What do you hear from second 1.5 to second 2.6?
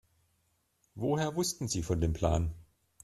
Sie von dem Plan?